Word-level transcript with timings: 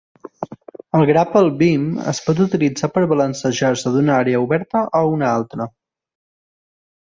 El 0.99 1.03
"Grapple 1.09 1.51
Beam" 1.59 1.83
es 2.11 2.21
pot 2.29 2.41
utilitzar 2.45 2.89
per 2.95 3.03
balancejar-se 3.11 3.93
d'una 3.97 4.17
àrea 4.23 4.41
oberta 4.47 4.83
a 5.03 5.05
una 5.13 5.29
altra. 5.35 5.69